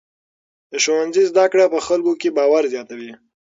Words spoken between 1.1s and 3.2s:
زده کړې په خلکو کې باور زیاتوي.